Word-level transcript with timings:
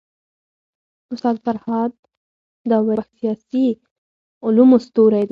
استاد 1.13 1.35
فرهاد 1.45 1.91
داوري 2.69 3.03
په 3.07 3.07
پښتو 3.07 3.15
کي 3.19 3.21
د 3.21 3.21
سياسي 3.49 3.65
علومو 4.45 4.77
ستوری 4.87 5.23
دی. 5.27 5.29